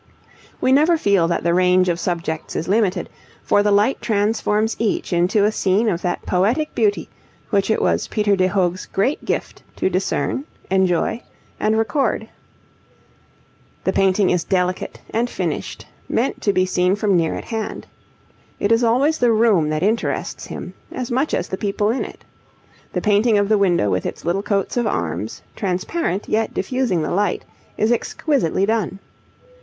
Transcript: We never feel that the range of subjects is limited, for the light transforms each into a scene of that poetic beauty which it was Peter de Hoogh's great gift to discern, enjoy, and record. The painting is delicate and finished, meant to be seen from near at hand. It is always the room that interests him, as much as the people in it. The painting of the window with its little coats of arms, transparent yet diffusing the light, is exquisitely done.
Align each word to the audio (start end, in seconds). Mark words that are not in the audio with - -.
We 0.59 0.71
never 0.71 0.97
feel 0.97 1.27
that 1.27 1.43
the 1.43 1.53
range 1.53 1.87
of 1.87 1.99
subjects 1.99 2.55
is 2.55 2.67
limited, 2.67 3.07
for 3.43 3.61
the 3.61 3.69
light 3.69 4.01
transforms 4.01 4.75
each 4.79 5.13
into 5.13 5.43
a 5.45 5.51
scene 5.51 5.87
of 5.87 6.01
that 6.01 6.25
poetic 6.25 6.73
beauty 6.73 7.07
which 7.51 7.69
it 7.69 7.79
was 7.79 8.07
Peter 8.07 8.35
de 8.35 8.47
Hoogh's 8.47 8.87
great 8.87 9.23
gift 9.25 9.61
to 9.75 9.91
discern, 9.91 10.45
enjoy, 10.71 11.21
and 11.59 11.77
record. 11.77 12.27
The 13.83 13.93
painting 13.93 14.31
is 14.31 14.43
delicate 14.43 14.99
and 15.11 15.29
finished, 15.29 15.85
meant 16.09 16.41
to 16.41 16.51
be 16.51 16.65
seen 16.65 16.95
from 16.95 17.15
near 17.15 17.35
at 17.35 17.45
hand. 17.45 17.85
It 18.59 18.71
is 18.71 18.83
always 18.83 19.19
the 19.19 19.31
room 19.31 19.69
that 19.69 19.83
interests 19.83 20.47
him, 20.47 20.73
as 20.91 21.11
much 21.11 21.31
as 21.31 21.47
the 21.47 21.57
people 21.57 21.91
in 21.91 22.03
it. 22.03 22.25
The 22.91 23.01
painting 23.01 23.37
of 23.37 23.49
the 23.49 23.57
window 23.59 23.91
with 23.91 24.07
its 24.07 24.25
little 24.25 24.41
coats 24.41 24.77
of 24.77 24.87
arms, 24.87 25.43
transparent 25.55 26.27
yet 26.27 26.55
diffusing 26.55 27.03
the 27.03 27.11
light, 27.11 27.45
is 27.77 27.91
exquisitely 27.91 28.65
done. 28.65 28.97